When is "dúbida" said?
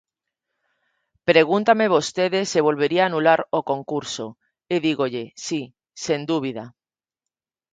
6.31-6.65